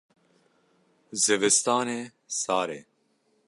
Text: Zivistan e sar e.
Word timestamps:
Zivistan 1.23 1.87
e 1.99 2.01
sar 2.39 2.69
e. 2.77 2.79